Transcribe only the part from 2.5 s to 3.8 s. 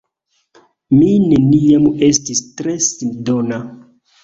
tre sindona.